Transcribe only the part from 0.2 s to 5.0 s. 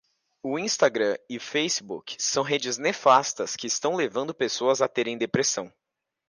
O Instagram e Facebook são redes nefastas que estão levando pessoas a